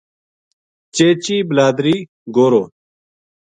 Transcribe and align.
چیچی 0.95 1.35
بلادری 1.47 1.97
گوہرو 2.35 2.63